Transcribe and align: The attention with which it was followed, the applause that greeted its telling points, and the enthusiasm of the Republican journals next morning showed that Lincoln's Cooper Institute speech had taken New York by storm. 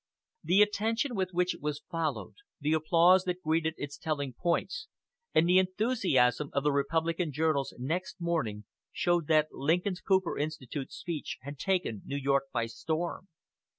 The 0.43 0.63
attention 0.63 1.13
with 1.13 1.29
which 1.31 1.53
it 1.53 1.61
was 1.61 1.83
followed, 1.91 2.33
the 2.59 2.73
applause 2.73 3.23
that 3.25 3.43
greeted 3.43 3.75
its 3.77 3.99
telling 3.99 4.33
points, 4.33 4.87
and 5.35 5.47
the 5.47 5.59
enthusiasm 5.59 6.49
of 6.53 6.63
the 6.63 6.71
Republican 6.71 7.31
journals 7.31 7.75
next 7.77 8.19
morning 8.19 8.63
showed 8.91 9.27
that 9.27 9.51
Lincoln's 9.53 10.01
Cooper 10.01 10.39
Institute 10.39 10.91
speech 10.91 11.37
had 11.41 11.59
taken 11.59 12.01
New 12.03 12.17
York 12.17 12.45
by 12.51 12.65
storm. 12.65 13.27